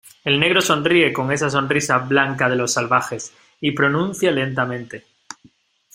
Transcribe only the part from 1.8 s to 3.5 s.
blanca de los salvajes,